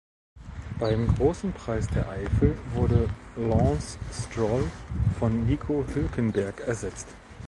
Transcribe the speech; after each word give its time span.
Beim 0.79 1.13
Großen 1.13 1.53
Preis 1.53 1.85
der 1.89 2.09
Eifel 2.09 2.57
wurde 2.73 3.07
Lance 3.35 3.99
Stroll 4.11 4.67
von 5.19 5.45
Nico 5.45 5.85
Hülkenberg 5.93 6.61
ersetzt. 6.61 7.09